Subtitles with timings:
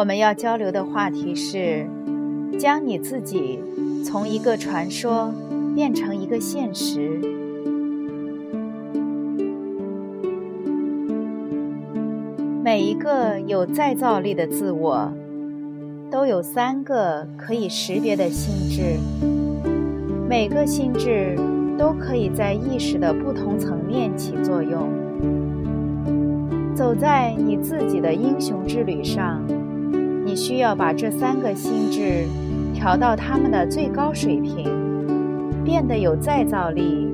[0.00, 1.86] 我们要交流的话题是：
[2.58, 3.60] 将你自己
[4.02, 5.30] 从一个传说
[5.74, 7.20] 变成一个现实。
[12.64, 15.12] 每一个有再造力的自我，
[16.10, 18.98] 都有三个可以识别的心智，
[20.26, 21.36] 每个心智
[21.76, 24.88] 都可以在意识的不同层面起作用。
[26.74, 29.42] 走在你自己的英雄之旅上，
[30.30, 32.24] 你需要把这三个心智
[32.72, 34.70] 调到他们的最高水平，
[35.64, 37.08] 变得有再造力，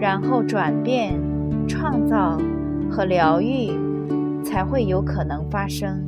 [0.00, 1.18] 然后转变、
[1.66, 2.38] 创造
[2.88, 3.72] 和疗愈
[4.44, 6.00] 才会有可能发生。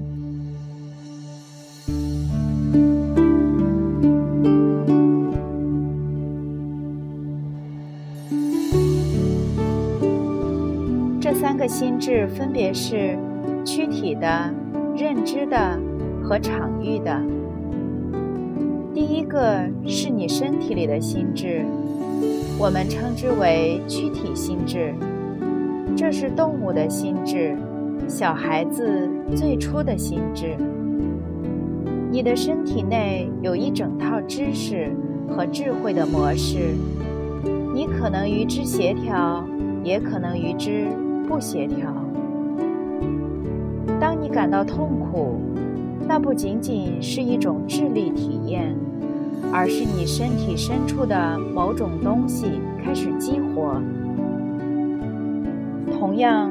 [11.20, 13.18] 这三个心智分别是
[13.64, 14.54] 躯体的、
[14.96, 15.76] 认知的
[16.28, 17.18] 和场域的。
[18.92, 21.64] 第一个是你身体里的心智，
[22.58, 24.92] 我们称之为躯体心智，
[25.96, 27.56] 这是动物的心智，
[28.06, 30.54] 小孩子最初的心智。
[32.10, 34.90] 你的身体内有一整套知识
[35.30, 36.74] 和智慧的模式，
[37.72, 39.42] 你可能与之协调，
[39.82, 40.88] 也可能与之。
[41.28, 41.92] 不协调。
[44.00, 45.38] 当你感到痛苦，
[46.08, 48.74] 那不仅仅是一种智力体验，
[49.52, 52.46] 而是你身体深处的某种东西
[52.82, 53.80] 开始激活。
[55.92, 56.50] 同样，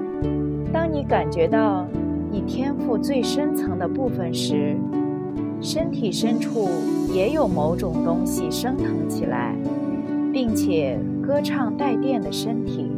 [0.72, 1.88] 当你感觉到
[2.32, 4.78] 你天赋最深层的部分时，
[5.60, 6.70] 身体深处
[7.12, 9.56] 也有某种东西升腾起来，
[10.32, 12.92] 并且歌唱带电的身体。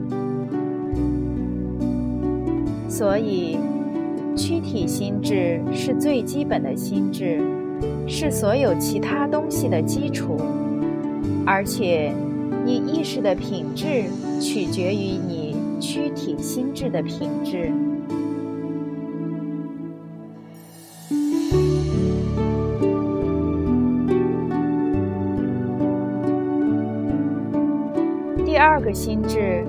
[2.89, 3.57] 所以，
[4.39, 7.41] 躯体心智是最基本的心智，
[8.07, 10.37] 是所有其他东西的基础。
[11.45, 12.13] 而且，
[12.65, 14.05] 你意识的品质
[14.39, 17.69] 取决于你躯体心智的品质。
[28.45, 29.65] 第二个心智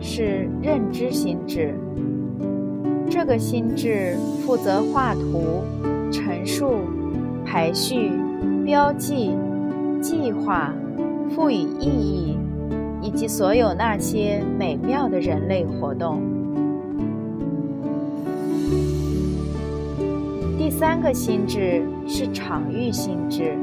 [0.00, 1.74] 是认知心智。
[3.26, 5.64] 这个心智负责画图、
[6.12, 6.80] 陈述、
[7.42, 8.12] 排序、
[8.66, 9.30] 标记、
[10.02, 10.74] 计划、
[11.30, 12.36] 赋予意义，
[13.00, 16.20] 以及所有那些美妙的人类活动。
[20.58, 23.56] 第三个心智是场域心智，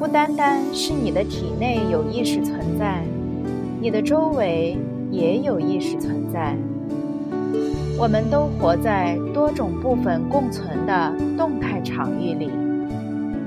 [0.00, 3.04] 不单单是你的体内有意识存在，
[3.80, 4.76] 你的周围
[5.12, 6.56] 也有意识存在。
[8.00, 12.48] 我们都活在多种部分共存的动态场域里，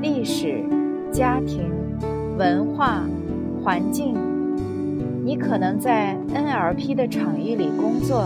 [0.02, 0.62] 历史、
[1.10, 1.72] 家庭、
[2.38, 3.06] 文化、
[3.64, 4.14] 环境。
[5.24, 8.26] 你可能在 NLP 的场域里工作，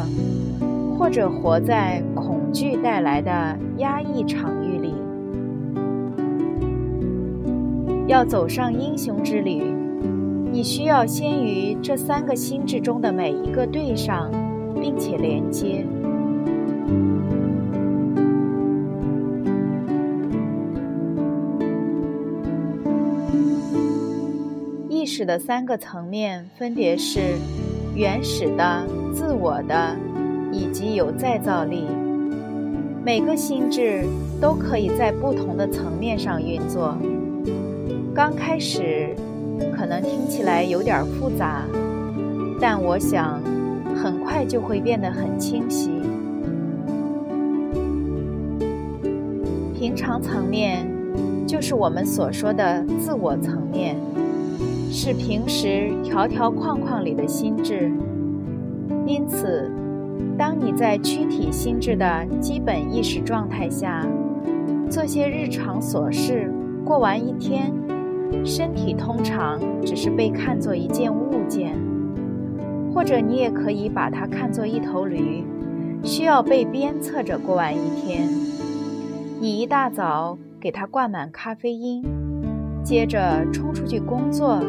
[0.98, 3.32] 或者活在恐惧带来的
[3.78, 4.96] 压抑场域里。
[8.08, 9.62] 要走上英雄之旅，
[10.52, 14.32] 你需要先与这三个心智中的每一个对上，
[14.82, 15.86] 并且连接。
[24.90, 27.36] 意识的三个层面分别是
[27.96, 29.96] 原始的、自我的，
[30.52, 31.86] 以及有再造力。
[33.04, 34.04] 每个心智
[34.42, 36.98] 都可以在不同的层面上运作。
[38.16, 39.16] 刚开始
[39.78, 41.62] 可能听起来有点复杂，
[42.60, 43.40] 但我想
[43.96, 45.95] 很快就会变得很清晰。
[50.06, 50.88] 常层面
[51.48, 53.98] 就是我们所说的自我层面。
[54.92, 57.92] 是平时条条框框里的心智，
[59.08, 59.70] 因此，
[60.38, 64.08] 当你在躯体心智的基本意识状态下，
[64.90, 66.54] 做些日常琐事，
[66.86, 67.74] 过完一天，
[68.46, 71.76] 身体通常只是被看作一件物件，
[72.94, 75.44] 或者你也可以把它看作一头驴，
[76.04, 78.45] 需要被鞭策着过完一天。
[79.38, 82.02] 你一大早给他灌满咖啡因，
[82.84, 84.62] 接着冲出去工作，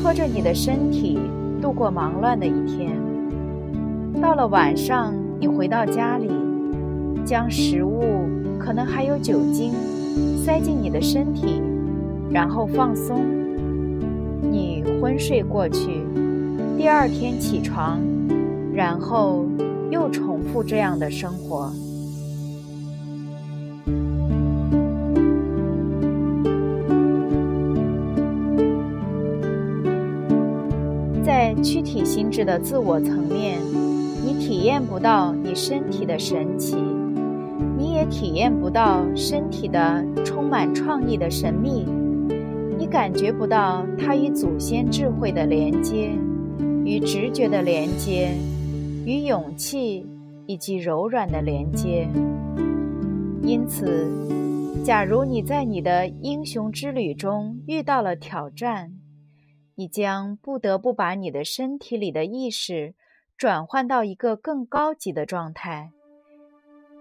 [0.00, 1.18] 拖着你的身体
[1.60, 2.96] 度过忙乱的一天。
[4.20, 6.30] 到了晚上，你回到家里，
[7.22, 8.00] 将食物
[8.58, 9.74] 可能还有酒精
[10.42, 11.60] 塞进你的身体，
[12.30, 13.20] 然后放松。
[14.40, 16.00] 你昏睡过去，
[16.78, 18.00] 第二天起床，
[18.72, 19.44] 然后
[19.90, 21.70] 又重复这样的生活。
[31.66, 33.58] 躯体心智的自我层面，
[34.24, 36.76] 你体验不到你身体的神奇，
[37.76, 41.84] 你也体验不到身体的充满创意的神秘，
[42.78, 46.12] 你感觉不到它与祖先智慧的连接，
[46.84, 48.30] 与直觉的连接，
[49.04, 50.06] 与勇气
[50.46, 52.06] 以及柔软的连接。
[53.42, 54.08] 因此，
[54.84, 58.92] 假如你在你的英雄之旅中遇到了挑战，
[59.78, 62.94] 你将不得不把你的身体里的意识
[63.36, 65.92] 转换到一个更高级的状态，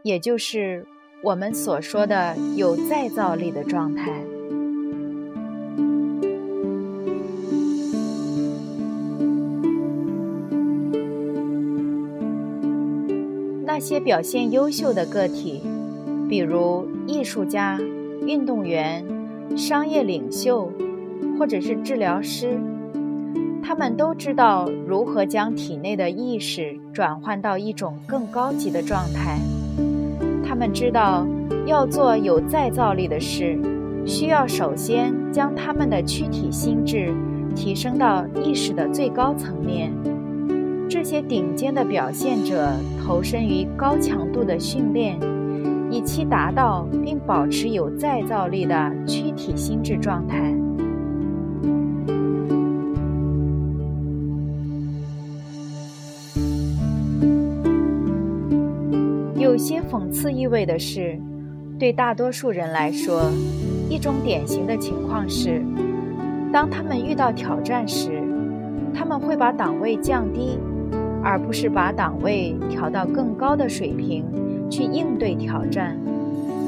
[0.03, 0.85] 也就是
[1.23, 4.21] 我们所说的有再造力的状态。
[13.63, 15.61] 那些表现优秀的个体，
[16.29, 17.79] 比如艺术家、
[18.25, 19.05] 运动员、
[19.57, 20.69] 商业领袖。
[21.37, 22.59] 或者是治疗师，
[23.63, 29.39] 他们都知道如何将体内的意识转换到一种更高级的状态。
[30.47, 31.25] 他们知道
[31.65, 33.59] 要做有再造力的事，
[34.05, 37.13] 需要首先将他们的躯体心智
[37.55, 39.91] 提升到意识的最高层面。
[40.87, 42.71] 这些顶尖的表现者
[43.03, 45.19] 投身于高强度的训练，
[45.89, 50.53] 以期达到并保持有再造力的躯体心智状态。
[60.15, 61.19] 次意味的是，
[61.77, 63.29] 对大多数人来说，
[63.89, 65.61] 一种典型的情况是，
[66.53, 68.23] 当他们遇到挑战时，
[68.93, 70.57] 他们会把档位降低，
[71.21, 74.23] 而不是把档位调到更高的水平
[74.69, 75.97] 去应对挑战，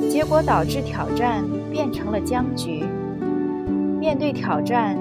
[0.10, 1.42] 结果导致挑战
[1.72, 2.84] 变成了僵局。
[3.98, 4.98] 面对挑战，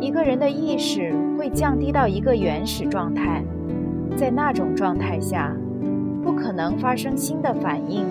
[0.00, 3.44] 一个人的意识会降低到一个原始状态，
[4.16, 5.54] 在那种状态下。
[6.22, 8.04] 不可能发生新的反应，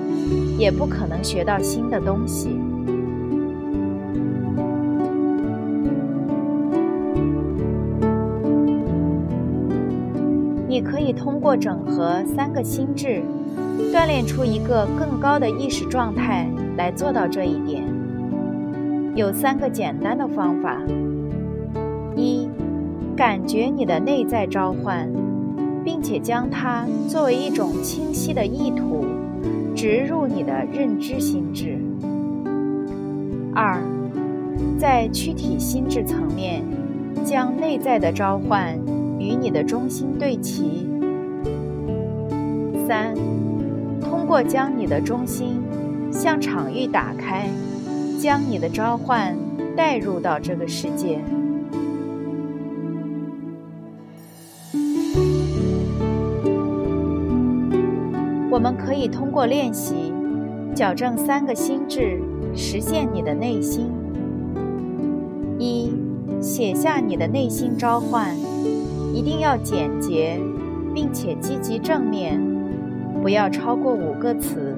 [0.57, 2.49] 也不可能学到新的东西。
[10.67, 13.21] 你可以通过整合三个心智，
[13.93, 17.83] 锻炼出一个更高的意识状态来做到这一点。
[19.15, 20.77] 有三个简单的方法：
[22.15, 22.47] 一、
[23.15, 25.11] 感觉你的内在召唤。
[25.83, 29.05] 并且将它作为一种清晰的意图
[29.75, 31.77] 植入你的认知心智。
[33.53, 33.81] 二，
[34.79, 36.63] 在躯体心智层面，
[37.25, 38.77] 将内在的召唤
[39.19, 40.87] 与你的中心对齐。
[42.87, 43.13] 三，
[44.01, 45.61] 通过将你的中心
[46.11, 47.47] 向场域打开，
[48.19, 49.35] 将你的召唤
[49.75, 51.19] 带入到这个世界。
[58.61, 60.13] 我们可以通过练习，
[60.75, 62.21] 矫正三个心智，
[62.55, 63.87] 实现你的内心。
[65.57, 65.91] 一，
[66.39, 68.37] 写下你的内心召唤，
[69.15, 70.39] 一定要简洁，
[70.93, 72.39] 并且积极正面，
[73.23, 74.77] 不要超过五个词。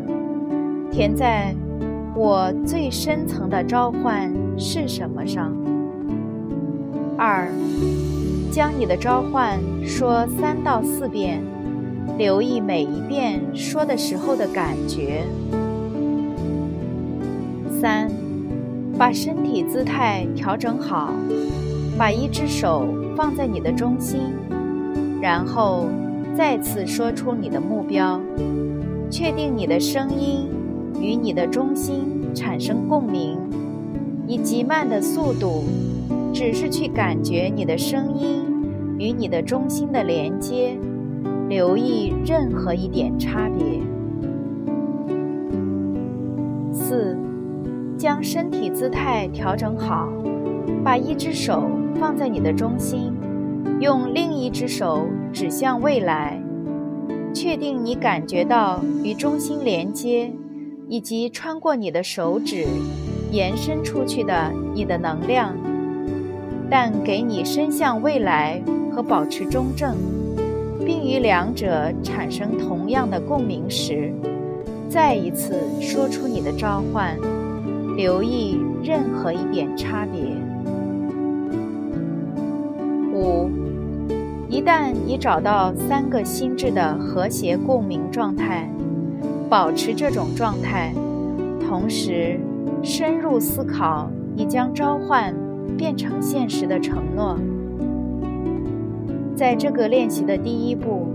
[0.89, 1.53] 填在
[2.15, 5.51] “我最深层的召唤是什么”上。
[7.17, 7.49] 二，
[8.49, 11.43] 将你的召唤说三到四遍。
[12.17, 15.23] 留意每一遍说的时候的感觉。
[17.81, 18.09] 三，
[18.97, 21.11] 把身体姿态调整好，
[21.97, 24.19] 把一只手放在你的中心，
[25.21, 25.87] 然后
[26.37, 28.19] 再次说出你的目标，
[29.09, 30.47] 确定你的声音
[30.99, 33.37] 与你的中心产生共鸣，
[34.27, 35.63] 以极慢的速度，
[36.33, 38.45] 只是去感觉你的声音
[38.97, 40.77] 与你的中心的连接。
[41.53, 43.79] 留意任何一点差别。
[46.71, 47.15] 四，
[47.95, 50.09] 将身体姿态调整好，
[50.83, 51.69] 把一只手
[51.99, 53.13] 放在你的中心，
[53.79, 56.41] 用另一只手指向未来，
[57.35, 60.31] 确定你感觉到与中心连接，
[60.87, 62.65] 以及穿过你的手指
[63.31, 65.55] 延伸出去的你的能量，
[66.67, 68.59] 但给你伸向未来
[68.91, 69.95] 和保持中正，
[70.85, 74.13] 并与两者产生同样的共鸣时，
[74.89, 77.17] 再一次说出你的召唤，
[77.95, 80.21] 留意任何一点差别。
[83.13, 83.49] 五，
[84.49, 88.69] 一旦你找到三个心智的和谐共鸣状态。
[89.49, 90.91] 保持这种状态，
[91.67, 92.39] 同时
[92.81, 95.31] 深入思考你将召唤
[95.77, 97.37] 变成现实的承诺。
[99.35, 101.07] 在这个练习的第一步，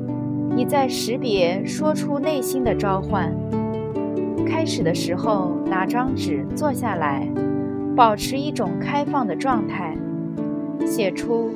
[0.54, 3.34] 你在识别说出内心的召唤。
[4.46, 7.28] 开始的时候，拿张纸坐下来，
[7.96, 9.96] 保持一种开放的状态，
[10.86, 11.50] 写出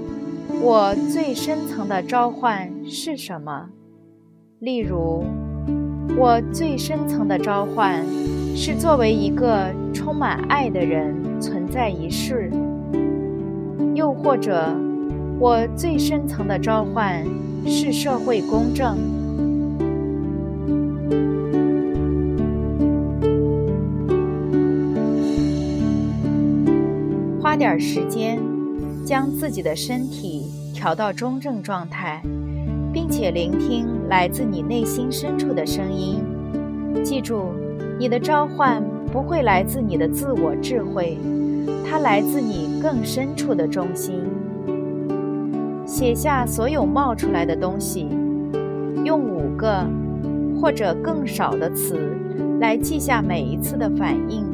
[0.61, 3.69] 我最深层的召唤是什么。
[4.59, 5.25] 例如。
[6.19, 8.05] 我最深层的召唤，
[8.55, 12.51] 是作为一个充满爱的人存在一世；
[13.95, 14.77] 又或者，
[15.43, 17.27] 我最深层的召唤
[17.67, 18.97] 是社会公正。
[27.43, 28.39] 花点时间，
[29.05, 32.23] 将自己的身体调到中正状态。
[32.93, 36.23] 并且聆听来自你内心深处的声音。
[37.03, 37.47] 记住，
[37.99, 38.81] 你的召唤
[39.11, 41.17] 不会来自你的自我智慧，
[41.89, 44.21] 它来自你更深处的中心。
[46.03, 48.09] 写下所有冒出来的东西，
[49.05, 49.87] 用五个
[50.61, 51.97] 或者更少的词
[52.61, 54.45] 来记下每一次的反应，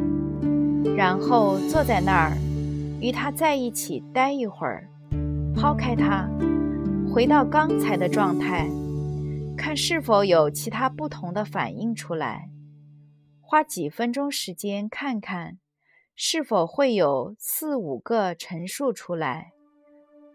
[0.95, 2.37] 然后坐在那儿，
[3.01, 4.87] 与它在一起待一会儿，
[5.57, 6.29] 抛开它。
[7.11, 8.69] 回到刚才的状态，
[9.57, 12.51] 看是否有其他不同的反应出来。
[13.41, 15.57] 花几分钟时间看看，
[16.15, 19.53] 是否会有四五个陈述出来。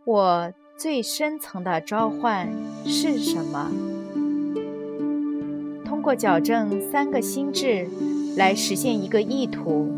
[0.08, 2.49] 我最深层的召唤
[2.85, 3.71] 是什么？
[5.85, 7.87] 通过矫正三个心智
[8.35, 9.91] 来实现一个意图，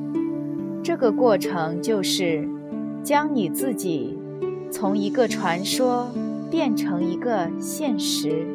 [0.83, 2.47] 这个过程就是
[3.03, 4.17] 将你自己
[4.71, 6.09] 从一个传说。
[6.51, 8.45] 变成一个现实。